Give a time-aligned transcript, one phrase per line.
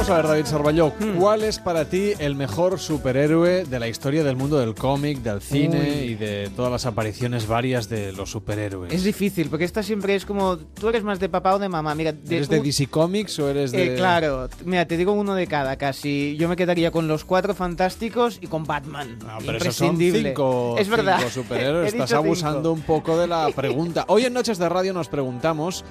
[0.00, 1.18] Vamos a ver, David Sarballó, hmm.
[1.18, 5.42] ¿cuál es para ti el mejor superhéroe de la historia del mundo del cómic, del
[5.42, 8.94] cine y de todas las apariciones varias de los superhéroes?
[8.94, 11.94] Es difícil, porque esta siempre es como, tú eres más de papá o de mamá.
[11.94, 13.92] Mira, ¿Eres de DC Comics o eres de...?
[13.92, 16.34] Eh, claro, mira, te digo uno de cada casi.
[16.38, 19.18] Yo me quedaría con los cuatro fantásticos y con Batman.
[19.28, 21.18] Ah, pero esos son cinco, es verdad.
[21.18, 21.92] cinco superhéroes.
[21.92, 24.06] Estás abusando un poco de la pregunta.
[24.08, 25.84] Hoy en Noches de Radio nos preguntamos...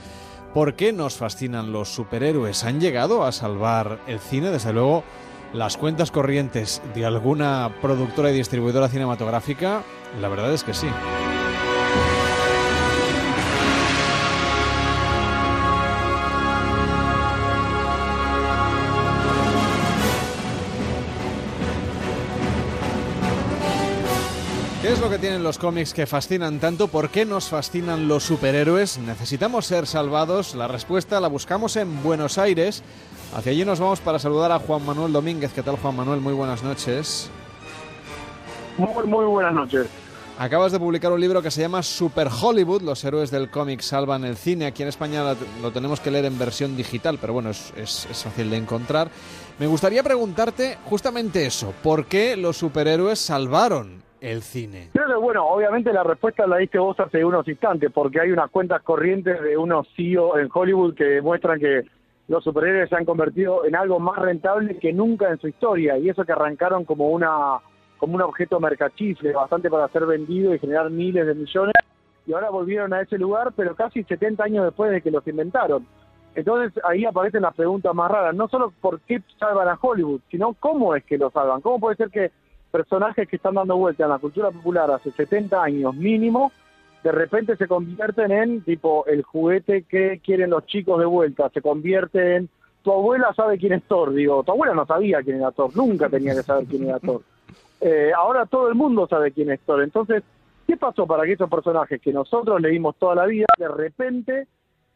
[0.53, 2.63] ¿Por qué nos fascinan los superhéroes?
[2.63, 4.49] ¿Han llegado a salvar el cine?
[4.49, 5.03] Desde luego,
[5.53, 9.83] las cuentas corrientes de alguna productora y distribuidora cinematográfica,
[10.19, 10.87] la verdad es que sí.
[25.09, 26.87] ¿Qué es lo que tienen los cómics que fascinan tanto?
[26.87, 28.99] ¿Por qué nos fascinan los superhéroes?
[28.99, 30.53] ¿Necesitamos ser salvados?
[30.53, 32.83] La respuesta la buscamos en Buenos Aires.
[33.35, 35.51] Hacia allí nos vamos para saludar a Juan Manuel Domínguez.
[35.51, 36.21] ¿Qué tal, Juan Manuel?
[36.21, 37.31] Muy buenas noches.
[38.77, 39.87] Muy, muy buenas noches.
[40.37, 44.25] Acabas de publicar un libro que se llama Super Hollywood, los héroes del cómic salvan
[44.25, 44.67] el cine.
[44.67, 45.23] Aquí en España
[45.59, 49.09] lo tenemos que leer en versión digital, pero bueno, es, es, fácil de encontrar.
[49.57, 54.89] Me gustaría preguntarte justamente eso, ¿por qué los superhéroes salvaron el cine?
[54.93, 58.81] Pero bueno, obviamente la respuesta la diste vos hace unos instantes, porque hay unas cuentas
[58.81, 61.83] corrientes de unos CEO en Hollywood que demuestran que
[62.27, 66.09] los superhéroes se han convertido en algo más rentable que nunca en su historia, y
[66.09, 67.59] eso que arrancaron como una
[67.97, 71.73] como un objeto mercachifle, bastante para ser vendido y generar miles de millones,
[72.25, 75.85] y ahora volvieron a ese lugar, pero casi 70 años después de que los inventaron.
[76.35, 80.53] Entonces ahí aparecen las preguntas más raras, no solo por qué salvan a Hollywood, sino
[80.53, 81.59] cómo es que lo salvan.
[81.61, 82.31] ¿Cómo puede ser que
[82.69, 86.51] personajes que están dando vuelta en la cultura popular hace 70 años mínimo,
[87.03, 91.61] de repente se convierten en tipo el juguete que quieren los chicos de vuelta, se
[91.61, 92.49] convierte en
[92.83, 96.09] tu abuela sabe quién es Thor, digo, tu abuela no sabía quién era Thor, nunca
[96.09, 97.21] tenía que saber quién era Thor.
[97.81, 100.23] Eh, ahora todo el mundo sabe quién es Thor, entonces,
[100.65, 104.47] ¿qué pasó para que esos personajes que nosotros leímos toda la vida, de repente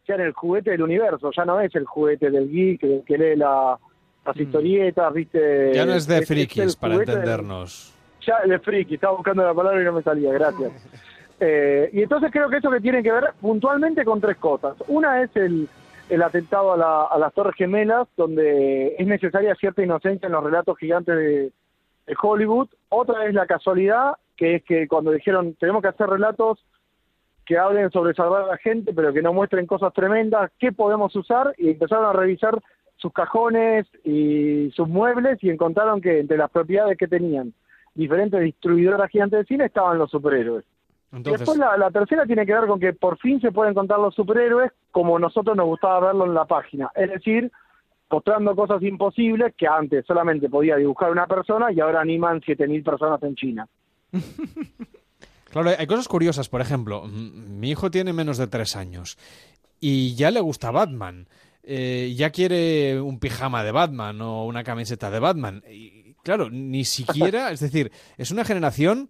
[0.05, 1.31] sean el juguete del universo?
[1.35, 3.77] Ya no es el juguete del geek, que lee la,
[4.25, 4.41] las mm.
[4.41, 5.73] historietas, ¿viste?
[5.73, 7.93] Ya no es de frikis, para entendernos.
[8.25, 10.71] ya de friki, estaba buscando la palabra y no me salía, gracias.
[11.39, 14.75] eh, y entonces creo que eso que tiene que ver puntualmente con tres cosas.
[14.87, 15.67] Una es el,
[16.09, 20.77] el atentado a, a las Torres Gemelas, donde es necesaria cierta inocencia en los relatos
[20.77, 21.51] gigantes de,
[22.07, 22.69] de Hollywood.
[22.89, 26.59] Otra es la casualidad, que es que cuando dijeron tenemos que hacer relatos
[27.45, 31.13] que hablen sobre salvar a la gente, pero que no muestren cosas tremendas, ¿qué podemos
[31.15, 31.53] usar?
[31.57, 32.57] Y empezaron a revisar
[33.03, 37.53] sus cajones y sus muebles y encontraron que entre las propiedades que tenían
[37.93, 40.63] diferentes distribuidoras gigantes de cine estaban los superhéroes.
[41.11, 44.71] Después la, tercera tiene que ver con que por fin se pueden contar los superhéroes
[44.89, 47.51] como nosotros nos gustaba verlo en la página, es decir,
[48.09, 53.21] mostrando cosas imposibles que antes solamente podía dibujar una persona y ahora animan 7.000 personas
[53.23, 53.67] en China.
[55.51, 59.19] Claro, hay cosas curiosas, por ejemplo, mi hijo tiene menos de tres años
[59.79, 61.27] y ya le gusta Batman.
[61.63, 65.63] Eh, ya quiere un pijama de Batman o una camiseta de Batman.
[65.69, 69.09] Y claro, ni siquiera, es decir, es una generación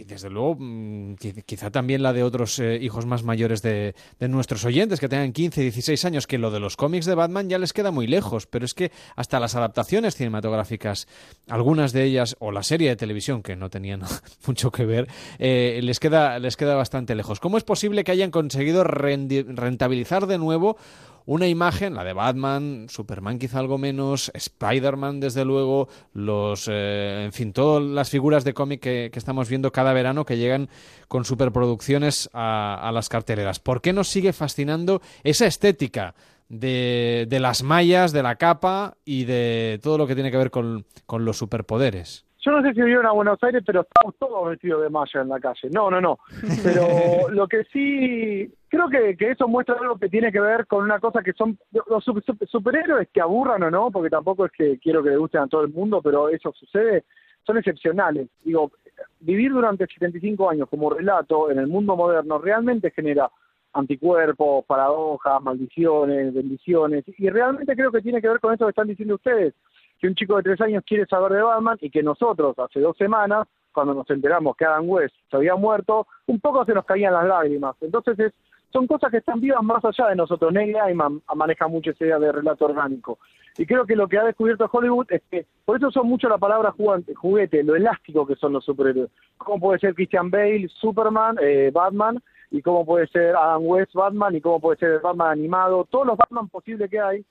[0.00, 4.64] y desde luego mm, quizá también la de otros eh, hijos más mayores de, nuestros
[4.64, 7.74] oyentes que tengan 15, 16 años, que lo de los cómics de Batman ya les
[7.74, 11.06] queda muy lejos, pero es que hasta las adaptaciones cinematográficas,
[11.48, 14.00] algunas de ellas, o la serie de televisión, que no tenían
[14.46, 15.06] mucho que ver,
[15.38, 17.38] eh, les, queda, les queda bastante lejos.
[17.38, 20.78] ¿Cómo es posible que hayan conseguido rentabilizar de nuevo
[21.26, 27.32] una imagen, la de Batman, Superman quizá algo menos, Spider-Man desde luego, los, eh, en
[27.32, 30.68] fin, todas las figuras de cómic que, estamos viendo cada verano que llegan
[31.08, 33.60] con superproducciones a, las carteleras.
[33.60, 36.14] ¿Por qué nos sigue fascinando esa estética?
[36.48, 40.50] De, de, las mallas, de la capa y de todo lo que tiene que ver
[40.50, 42.24] con, con los superpoderes.
[42.42, 45.28] Yo no sé si vivieron a Buenos Aires, pero estamos todos vestidos de malla en
[45.28, 45.68] la calle.
[45.70, 46.18] No, no, no.
[46.64, 50.84] Pero lo que sí, creo que, que eso muestra algo que tiene que ver con
[50.84, 51.58] una cosa que son
[51.88, 52.04] los
[52.46, 55.62] superhéroes que aburran o no, porque tampoco es que quiero que le gusten a todo
[55.64, 57.04] el mundo, pero eso sucede,
[57.46, 58.28] son excepcionales.
[58.42, 58.72] Digo,
[59.20, 63.30] vivir durante 75 años como relato en el mundo moderno realmente genera
[63.74, 68.88] anticuerpos, paradojas, maldiciones, bendiciones, y realmente creo que tiene que ver con eso que están
[68.88, 69.54] diciendo ustedes
[70.00, 72.96] que un chico de tres años quiere saber de Batman y que nosotros hace dos
[72.96, 77.12] semanas, cuando nos enteramos que Adam West se había muerto, un poco se nos caían
[77.12, 77.76] las lágrimas.
[77.82, 78.32] Entonces es,
[78.72, 80.52] son cosas que están vivas más allá de nosotros.
[80.52, 83.18] Neil Gaiman maneja mucho esa idea de relato orgánico.
[83.58, 86.38] Y creo que lo que ha descubierto Hollywood es que, por eso son mucho la
[86.38, 89.10] palabra juguete, lo elástico que son los superhéroes.
[89.38, 92.22] ¿Cómo puede ser Christian Bale, Superman, eh, Batman?
[92.52, 95.84] Y cómo puede ser Adam West, Batman, y cómo puede ser Batman animado.
[95.90, 97.24] Todos los Batman posibles que hay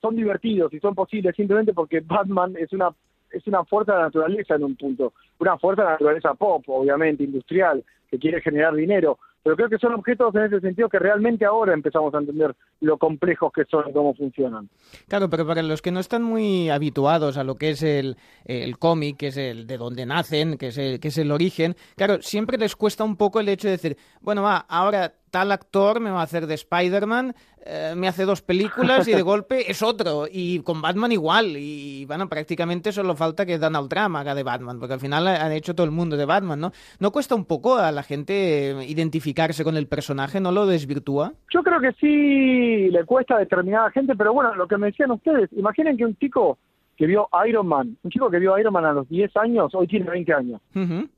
[0.00, 2.90] son divertidos y son posibles simplemente porque Batman es una
[3.30, 6.64] es una fuerza de la naturaleza en un punto, una fuerza de la naturaleza pop,
[6.66, 10.98] obviamente, industrial, que quiere generar dinero, pero creo que son objetos en ese sentido que
[10.98, 14.68] realmente ahora empezamos a entender lo complejos que son y cómo funcionan.
[15.08, 18.78] Claro, pero para los que no están muy habituados a lo que es el, el
[18.78, 22.20] cómic, que es el de donde nacen, que es el, que es el origen, claro,
[22.20, 26.10] siempre les cuesta un poco el hecho de decir, bueno, va, ahora tal actor me
[26.10, 27.34] va a hacer de Spider-Man,
[27.64, 30.26] eh, me hace dos películas y de golpe es otro.
[30.30, 31.56] Y con Batman igual.
[31.56, 35.52] Y bueno, prácticamente solo falta que Donald Trump haga de Batman, porque al final han
[35.52, 36.72] hecho todo el mundo de Batman, ¿no?
[36.98, 40.40] ¿No cuesta un poco a la gente identificarse con el personaje?
[40.40, 41.32] ¿No lo desvirtúa?
[41.52, 45.10] Yo creo que sí le cuesta a determinada gente, pero bueno, lo que me decían
[45.10, 46.58] ustedes, imaginen que un chico
[46.96, 49.86] que vio Iron Man, un chico que vio Iron Man a los 10 años, hoy
[49.86, 50.60] tiene 20 años.
[50.74, 51.08] Ujú.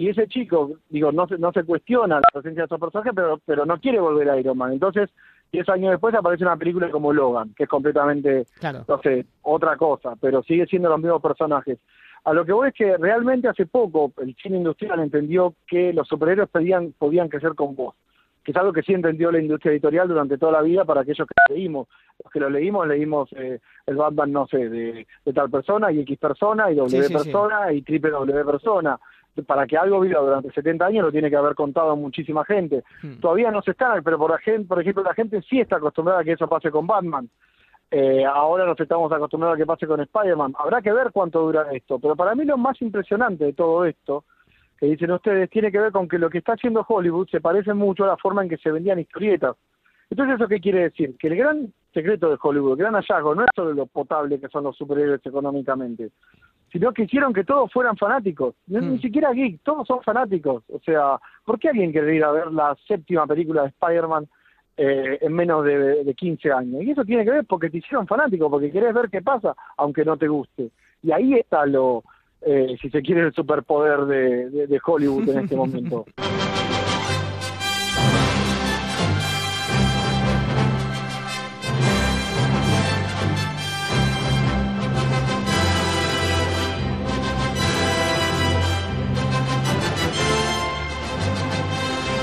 [0.00, 3.38] Y ese chico, digo, no se, no se cuestiona la presencia de su personaje, pero,
[3.44, 4.72] pero no quiere volver a Iron Man.
[4.72, 5.10] Entonces,
[5.52, 8.84] 10 años después aparece una película como Logan, que es completamente, Claro.
[8.88, 11.78] no sé, otra cosa, pero sigue siendo los mismos personajes.
[12.24, 16.08] A lo que voy es que realmente hace poco el cine industrial entendió que los
[16.08, 17.94] superhéroes podían, podían crecer con voz,
[18.44, 21.26] que es algo que sí entendió la industria editorial durante toda la vida para aquellos
[21.28, 21.88] que leímos.
[22.22, 26.00] Los que lo leímos, leímos eh, el Batman, no sé, de, de tal persona y
[26.00, 27.14] X persona y W Sí, sí, sí.
[27.14, 28.98] persona y triple W persona.
[29.46, 32.82] Para que algo viva durante 70 años lo tiene que haber contado muchísima gente.
[33.02, 33.20] Hmm.
[33.20, 36.20] Todavía no se está, pero por, la gente, por ejemplo la gente sí está acostumbrada
[36.20, 37.28] a que eso pase con Batman.
[37.90, 40.54] Eh, ahora nos estamos acostumbrados a que pase con Spider-Man.
[40.58, 41.98] Habrá que ver cuánto dura esto.
[41.98, 44.24] Pero para mí lo más impresionante de todo esto,
[44.78, 47.74] que dicen ustedes, tiene que ver con que lo que está haciendo Hollywood se parece
[47.74, 49.56] mucho a la forma en que se vendían historietas.
[50.08, 51.16] Entonces, ¿eso qué quiere decir?
[51.18, 54.48] Que el gran secreto de Hollywood, el gran hallazgo, no es solo lo potable que
[54.48, 56.10] son los superhéroes económicamente,
[56.72, 58.54] sino que hicieron que todos fueran fanáticos.
[58.66, 58.92] No- Hmm.
[58.92, 60.62] Ni siquiera geeks, todos son fanáticos.
[60.72, 64.28] O sea, ¿por qué alguien quiere ir a ver la séptima película de Spider-Man
[64.76, 66.82] eh, en menos de, de 15 años?
[66.82, 70.04] Y eso tiene que ver porque te hicieron fanático, porque querés ver qué pasa, aunque
[70.04, 70.70] no te guste.
[71.02, 72.02] Y ahí está lo,
[72.42, 76.04] eh, si se quiere, el superpoder de, de- de Hollywood en este momento.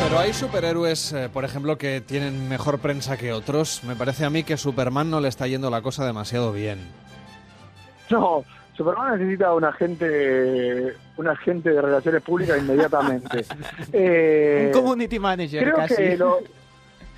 [0.08, 3.84] Pero hay superhéroes, eh, por ejemplo, que tienen mejor prensa que otros.
[3.84, 6.80] Me parece a mí que Superman no le está yendo la cosa demasiado bien.
[8.10, 8.46] No,
[8.78, 13.44] Superman necesita un agente, un agente de relaciones públicas inmediatamente.
[13.92, 15.96] Eh, Un community manager creo casi.
[15.96, 16.38] que lo,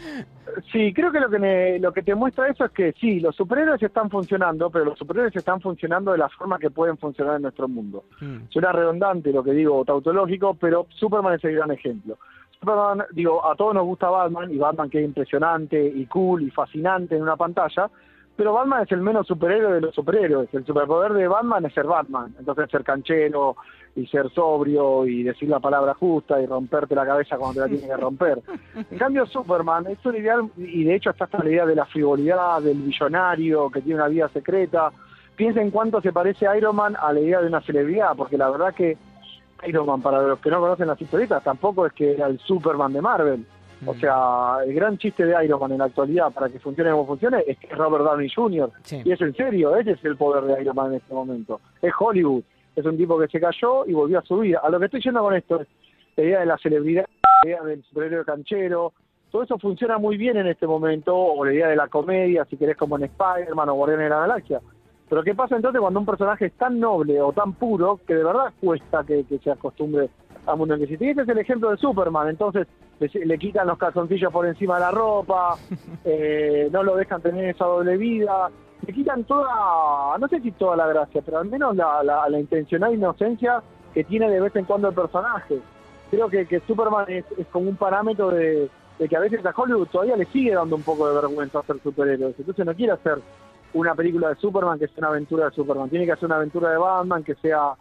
[0.72, 3.36] sí, creo que lo que me- lo que te muestra eso es que sí, los
[3.36, 7.44] superhéroes están funcionando, pero los superhéroes están funcionando de la forma que pueden funcionar en
[7.44, 8.06] nuestro mundo.
[8.20, 8.46] Hmm.
[8.50, 12.18] Suena redundante lo que digo, tautológico, pero Superman es el gran ejemplo.
[12.60, 16.52] Superman, digo, a todos nos gusta Batman, y Batman que es impresionante y cool y
[16.52, 17.90] fascinante en una pantalla,
[18.36, 20.54] pero Batman es el menos superhéroe de los superhéroes.
[20.54, 23.56] El superpoder de Batman es ser Batman, entonces ser canchero
[23.96, 27.68] y ser sobrio y decir la palabra justa y romperte la cabeza cuando te la
[27.68, 28.42] tiene que romper.
[28.92, 31.86] En cambio, Superman es un ideal, y de hecho está hasta la idea de la
[31.86, 34.92] frivolidad, del billonario que tiene una vida secreta.
[35.36, 38.50] Piensa en cuánto se parece Iron Man a la idea de una celebridad, porque la
[38.50, 38.98] verdad que
[39.68, 42.94] Iron Man, para los que no conocen las historietas, tampoco es que era el Superman
[42.94, 43.46] de Marvel.
[43.86, 44.00] O Mm.
[44.00, 47.44] sea, el gran chiste de Iron Man en la actualidad, para que funcione como funcione,
[47.48, 48.70] es que es Robert Downey Jr.
[48.84, 49.02] Sí.
[49.06, 51.62] Y es en serio, ese es el poder de Iron Man en este momento.
[51.82, 52.44] Es Hollywood.
[52.76, 54.60] Es un tipo que se cayó y volvió a su vida.
[54.64, 55.68] A lo que estoy yendo con esto es
[56.18, 57.06] la idea de la celebridad,
[57.44, 58.94] la idea del superhéroe canchero.
[59.32, 62.58] Todo eso funciona muy bien en este momento, o la idea de la comedia, si
[62.58, 64.60] querés, como en Spider-Man o Guardianes de la Galaxia.
[65.10, 68.24] Pero ¿qué pasa entonces cuando un personaje es tan noble o tan puro que de
[68.24, 70.10] verdad cuesta que, que se acostumbre
[70.46, 71.06] al mundo en que existe?
[71.06, 72.30] Y ese es el ejemplo de Superman.
[72.30, 72.68] Entonces
[73.00, 75.58] le, le quitan los calzoncillos por encima de la ropa,
[76.06, 78.50] eh, no lo dejan tener esa doble vida,
[78.86, 82.40] le quitan toda, no sé si toda la gracia, pero al menos la, la, la
[82.40, 83.64] intencional inocencia
[83.94, 85.60] que tiene de vez en cuando el personaje.
[86.12, 89.54] Creo que, que Superman es, es como un parámetro de, de que a veces a
[89.56, 92.36] Hollywood todavía le sigue dando un poco de vergüenza hacer superhéroes.
[92.38, 93.20] Entonces no quiere hacer
[93.74, 95.90] una película de Superman que sea una aventura de Superman.
[95.90, 97.74] Tiene que hacer una aventura de Batman que sea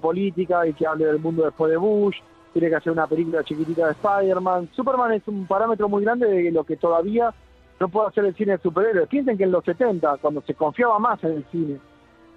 [0.00, 2.16] política y que hable del mundo después de Bush.
[2.52, 4.68] Tiene que hacer una película chiquitita de Spider-Man.
[4.74, 7.32] Superman es un parámetro muy grande de lo que todavía
[7.80, 9.08] no puede hacer el cine de superhéroes.
[9.08, 11.78] Piensen que en los 70, cuando se confiaba más en el cine,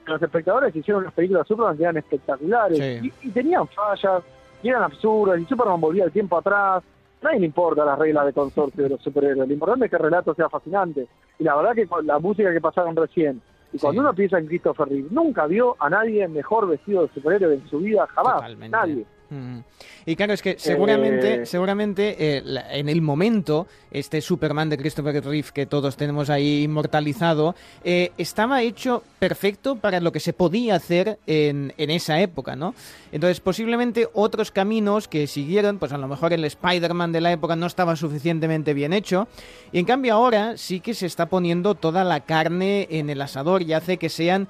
[0.07, 3.11] los espectadores hicieron unas películas de Superman que eran espectaculares Sí.
[3.23, 4.23] y, y tenían fallas,
[4.63, 6.83] y eran absurdas, y Superman volvía el tiempo atrás.
[7.21, 9.47] Nadie le importa las reglas de consorcio de los superhéroes.
[9.47, 11.07] Lo importante es que el relato sea fascinante.
[11.39, 13.41] Y la verdad que con la música que pasaron recién,
[13.73, 14.05] y cuando Sí.
[14.05, 17.79] uno piensa en Christopher Reeve, nunca vio a nadie mejor vestido de superhéroe en su
[17.79, 18.35] vida, jamás.
[18.35, 18.69] Totalmente.
[18.77, 19.05] Nadie.
[19.29, 19.59] Mm.
[20.05, 21.45] Y claro, es que seguramente, Eh.
[21.45, 26.63] seguramente eh, la- en el momento, este Superman de Christopher Reeve que todos tenemos ahí
[26.63, 32.55] inmortalizado, eh, estaba hecho perfecto para lo que se podía hacer en, en esa época,
[32.55, 32.73] ¿no?
[33.11, 37.55] Entonces, posiblemente otros caminos que siguieron, pues a lo mejor el Spider-Man de la época
[37.55, 39.27] no estaba suficientemente bien hecho,
[39.71, 43.61] y en cambio ahora sí que se está poniendo toda la carne en el asador
[43.61, 44.47] y hace que sean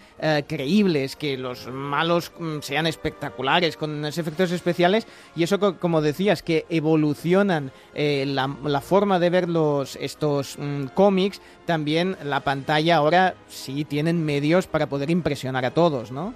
[0.47, 6.01] creíbles, que los malos mm, sean espectaculares, con unos efectos especiales, y eso, co- como
[6.01, 12.41] decías, que evolucionan eh, la, la forma de ver los, estos mm, cómics, también la
[12.41, 16.33] pantalla ahora sí tienen medios para poder impresionar a todos, ¿no?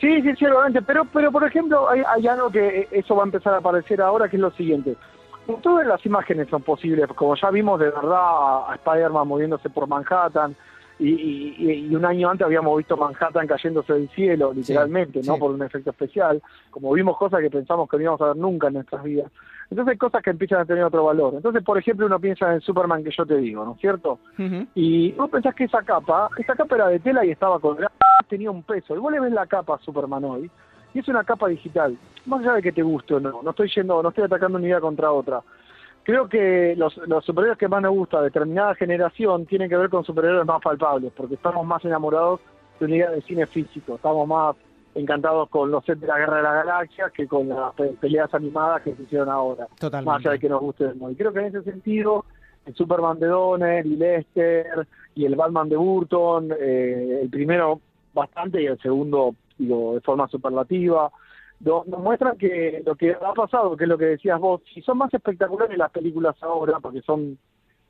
[0.00, 3.26] Sí, sí, seguramente, pero, pero por ejemplo, hay, hay algo que eh, eso va a
[3.26, 4.96] empezar a aparecer ahora, que es lo siguiente.
[5.62, 10.56] Todas las imágenes son posibles, como ya vimos de verdad a Spider-Man moviéndose por Manhattan,
[10.98, 15.34] y, y- y un año antes habíamos visto Manhattan cayéndose del cielo, literalmente, ¿no?
[15.34, 15.40] sí.
[15.40, 18.68] Por un efecto especial, como vimos cosas que pensamos que no íbamos a ver nunca
[18.68, 19.30] en nuestras vidas.
[19.70, 21.34] Entonces hay cosas que empiezan a tener otro valor.
[21.34, 24.20] Entonces, por ejemplo, uno piensa en Superman que yo te digo, ¿no es cierto?
[24.74, 27.90] Y vos pensás que esa capa, esa capa era de tela y estaba colgada,
[28.28, 28.94] tenía un peso.
[28.94, 30.50] Y vos le ves la capa a Superman hoy,
[30.94, 31.96] y es una capa digital.
[32.26, 34.66] Más allá de que te guste o no, no estoy yendo, no estoy atacando una
[34.66, 35.42] idea contra otra.
[36.06, 39.90] Creo que los, los superhéroes que más nos gusta de determinada generación tienen que ver
[39.90, 42.38] con superhéroes más palpables, porque estamos más enamorados
[42.78, 44.54] de una idea de cine físico, estamos más
[44.94, 48.32] encantados con los sets de la Guerra de la Galaxia que con las pe- peleas
[48.32, 50.08] animadas que se hicieron ahora Totalmente.
[50.12, 51.10] más allá de que nos guste o no.
[51.10, 52.24] Y creo que en ese sentido,
[52.66, 54.86] el Superman de Donner y Lester
[55.16, 57.80] y el Batman de Burton, eh, el primero
[58.14, 61.10] bastante y el segundo, digo, de forma superlativa,
[61.60, 64.98] nos muestran que lo que ha pasado, que es lo que decías vos, si son
[64.98, 67.38] más espectaculares las películas ahora, porque son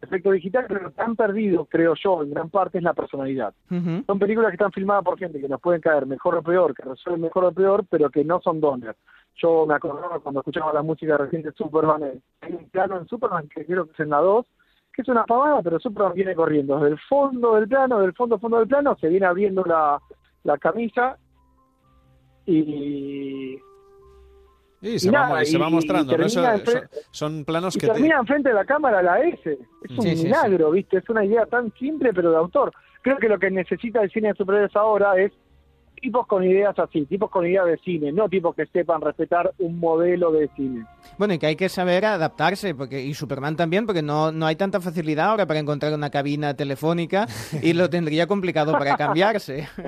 [0.00, 3.54] efecto digital, pero lo que han perdido, creo yo, en gran parte es la personalidad.
[3.68, 6.82] Son películas que están filmadas por gente que nos pueden caer mejor o peor, que
[6.82, 8.94] resuelven mejor o peor, pero que no son Donner.
[9.36, 13.06] Yo me acordaba cuando escuchaba la música reciente de Superman, eh, hay un plano en
[13.06, 14.46] Superman que creo que es en la 2,
[14.92, 18.38] que es una pavada, pero Superman viene corriendo desde el fondo del plano, del fondo
[18.38, 20.00] fondo del plano, se viene abriendo la,
[20.44, 21.18] la camisa
[22.46, 23.58] y,
[24.82, 26.16] Y se, va, nada, y se va y- mostrando,
[27.10, 29.58] son, planos y que te- termina enfrente de la cámara la S.
[29.82, 30.24] Es un Sí, sí, sí.
[30.24, 30.98] milagro, ¿viste?
[30.98, 32.72] Es una idea tan simple, pero de autor.
[33.02, 35.32] Creo que lo que necesita el cine de superhéroes ahora es
[36.00, 39.78] tipos con ideas así, tipos con ideas de cine, no tipos que sepan respetar un
[39.80, 40.84] modelo de cine.
[41.16, 44.56] Bueno, y que hay que saber adaptarse, porque y Superman también, porque no, no hay
[44.56, 47.26] tanta facilidad ahora para encontrar una cabina telefónica
[47.62, 49.68] y lo tendría complicado para cambiarse.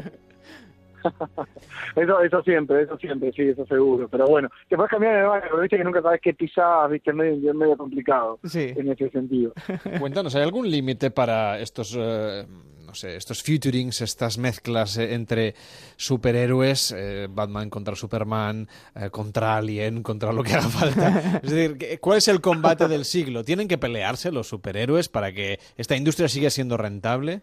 [1.96, 4.08] Eso, eso siempre, eso siempre, sí, eso seguro.
[4.08, 7.10] Pero bueno, te puedes cambiar el baño, pero viste que nunca sabes qué pisás, viste,
[7.10, 8.72] es medio, medio complicado Sí.
[8.76, 9.52] en ese sentido.
[10.00, 12.46] Cuéntanos, ¿hay algún límite para estos, eh,
[12.86, 15.54] no sé, estos futurings, estas mezclas eh, entre
[15.96, 21.40] superhéroes, eh, Batman contra Superman, eh, contra Alien, contra lo que haga falta?
[21.42, 23.44] Es decir, ¿qué- ¿cuál es el combate del siglo?
[23.44, 27.42] ¿Tienen que pelearse los superhéroes para que esta industria siga siendo rentable?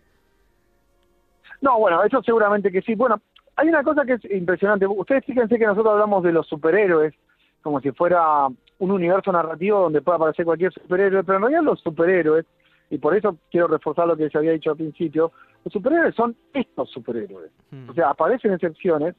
[1.62, 2.96] No, bueno, eso seguramente que sí.
[2.96, 3.22] Bueno,
[3.58, 4.86] hay una cosa que es impresionante.
[4.88, 7.14] Ustedes fíjense que nosotros hablamos de los superhéroes
[7.62, 8.48] como si fuera
[8.78, 12.46] un universo narrativo donde pueda aparecer cualquier superhéroe, pero en realidad los superhéroes,
[12.92, 15.32] y por eso quiero reforzar lo que se había dicho al principio,
[15.64, 17.52] los superhéroes son estos superhéroes.
[17.72, 17.90] Mm.
[17.90, 19.16] O sea, aparecen excepciones,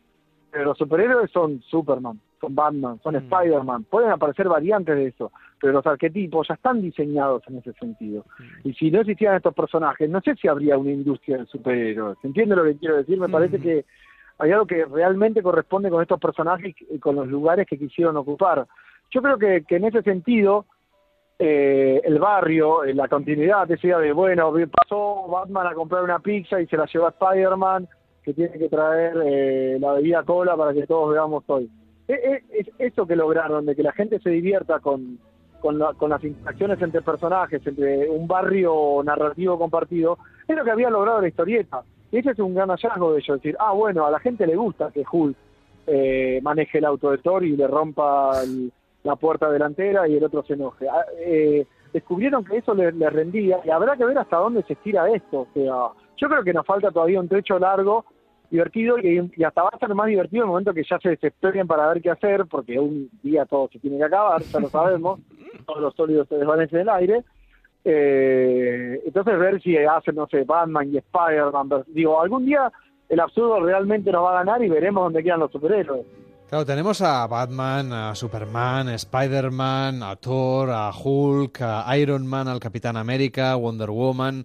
[0.52, 3.32] pero los superhéroes son Superman, son Batman, son Mm.
[3.32, 3.84] Spider-Man.
[3.90, 8.24] Pueden aparecer variantes de eso, pero los arquetipos ya están diseñados en ese sentido.
[8.38, 8.68] Mm.
[8.68, 12.16] Y si no existieran estos personajes, no sé si habría una industria de superhéroes.
[12.22, 13.18] ¿Entiende lo que quiero decir?
[13.18, 13.62] Me parece Mm.
[13.62, 13.84] que
[14.38, 18.66] hay algo que realmente corresponde con estos personajes y con los lugares que quisieron ocupar.
[19.10, 20.66] Yo creo que, que en ese sentido,
[21.38, 26.60] eh, el barrio, eh, la continuidad, idea de, bueno, pasó Batman a comprar una pizza
[26.60, 27.88] y se la llevó a Spider-Man,
[28.22, 31.70] que tiene que traer eh, la bebida cola para que todos veamos hoy.
[32.08, 32.18] Es,
[32.50, 35.18] es- es eso que lograron, de que la gente se divierta con,
[35.60, 40.90] con, con las interacciones entre personajes, entre un barrio narrativo compartido, es lo que había
[40.90, 41.82] logrado la historieta.
[42.12, 44.56] Y ese es un gran hallazgo de ellos, decir, ah, bueno, a la gente le
[44.56, 45.36] gusta que Hulk
[45.86, 48.32] eh, maneje el auto de Thor y le rompa
[49.04, 50.88] la puerta delantera y el otro se enoje.
[50.88, 54.74] Ah, eh, descubrieron que eso les les rendía y habrá que ver hasta dónde se
[54.74, 55.40] estira esto.
[55.40, 58.04] O sea, yo creo que nos falta todavía un trecho largo,
[58.50, 61.10] divertido y, y hasta va a ser más divertido en el momento que ya se
[61.10, 64.68] desesperen para ver qué hacer, porque un día todo se tiene que acabar, ya lo
[64.68, 65.20] sabemos,
[65.66, 67.24] todos los sólidos se desvanecen en el aire.
[67.88, 71.84] Eh, entonces ver si hacen, no sé, Batman y Spider-Man.
[71.86, 72.72] Digo, algún día
[73.08, 76.04] el absurdo realmente nos va a ganar y veremos dónde quedan los superhéroes.
[76.48, 82.48] Claro, tenemos a Batman, a Superman, a Spider-Man, a Thor, a Hulk, a Iron Man,
[82.48, 84.44] al Capitán América, Wonder Woman.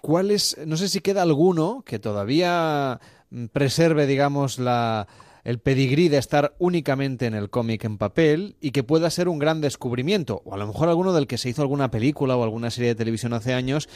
[0.00, 5.08] ¿Cuál es, no sé si queda alguno que todavía mm, preserve, digamos, la,
[5.44, 9.38] el pedigrí de estar únicamente en el cómic en papel y que pueda ser un
[9.38, 12.70] gran descubrimiento, o a lo mejor alguno del que se hizo alguna película o alguna
[12.70, 13.88] serie de televisión hace años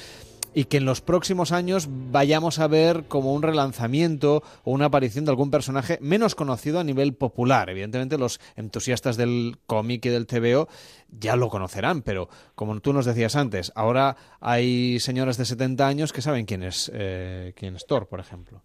[0.55, 5.25] y que en los próximos años vayamos a ver como un relanzamiento o una aparición
[5.25, 7.69] de algún personaje menos conocido a nivel popular.
[7.69, 10.69] Evidentemente los entusiastas del cómic y del TVO
[11.11, 16.13] ya lo conocerán, pero como tú nos decías antes, ahora hay señoras de 70 años
[16.13, 18.63] que saben quién es, eh, quién es Thor, por ejemplo.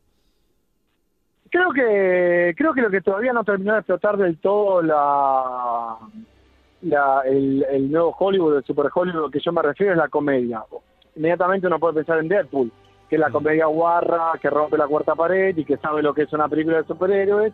[1.51, 5.97] Creo que creo que lo que todavía no terminó de explotar del todo la,
[6.81, 10.63] la el, el nuevo Hollywood, el super Hollywood, que yo me refiero es la comedia
[11.19, 12.71] inmediatamente uno puede pensar en Deadpool,
[13.09, 16.23] que es la comedia guarra, que rompe la cuarta pared y que sabe lo que
[16.23, 17.53] es una película de superhéroes,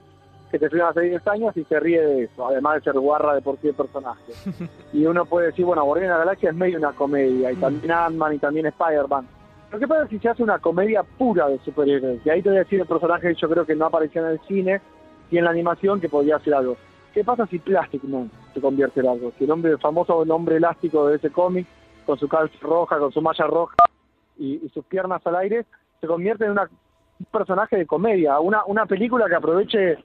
[0.52, 3.34] que te filma hace 10 años y se ríe de eso, además de ser guarra
[3.34, 4.22] de por sí el personaje.
[4.94, 7.92] y uno puede decir, bueno, Guardián de la Galaxia es medio una comedia, y también
[7.92, 9.28] Ant-Man y también Spider-Man.
[9.72, 12.50] Lo que pasa es que se hace una comedia pura de superhéroes, y ahí te
[12.50, 14.82] voy a decir el personaje que yo creo que no apareció en el cine
[15.32, 16.78] y en la animación que podría ser algo.
[17.14, 19.32] ¿Qué pasa si Plastic Man se convierte en algo?
[19.38, 21.66] Si el hombre, el famoso nombre elástico de ese cómic
[22.06, 23.76] con su calza roja, con su malla roja
[24.38, 25.66] y, sus piernas al aire,
[26.02, 26.70] se convierte en una,
[27.20, 29.98] un personaje de comedia, una, una película que aproveche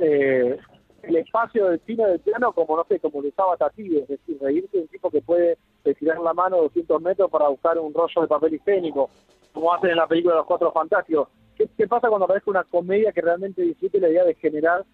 [0.00, 0.58] eh,
[1.02, 4.38] el espacio del cine del piano como, no sé, como lo usaba Tati, es decir,
[4.40, 5.58] reírse de un tipo que puede
[5.98, 9.10] tirar la mano 200 metros para buscar un rollo de papel higiénico,
[9.52, 11.28] como hacen en la película de Los Cuatro Fantásticos.
[11.56, 14.84] ¿Qué, qué pasa cuando aparece una comedia que realmente disfrute la idea de generar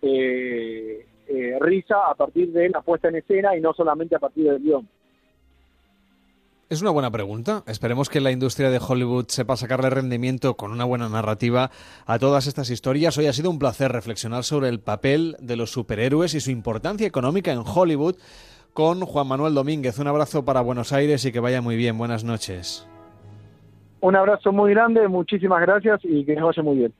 [0.00, 4.44] eh, eh, risa a partir de la puesta en escena y no solamente a partir
[4.44, 4.88] del guion?
[6.70, 7.62] Es una buena pregunta.
[7.66, 11.70] Esperemos que la industria de Hollywood sepa sacarle rendimiento con una buena narrativa
[12.04, 13.16] a todas estas historias.
[13.16, 17.06] Hoy ha sido un placer reflexionar sobre el papel de los superhéroes y su importancia
[17.06, 18.16] económica en Hollywood
[18.74, 19.98] con Juan Manuel Domínguez.
[19.98, 21.96] Un abrazo para Buenos Aires y que vaya muy bien.
[21.96, 22.86] Buenas noches.
[24.00, 26.92] Un abrazo muy grande, muchísimas gracias y que nos vaya muy bien.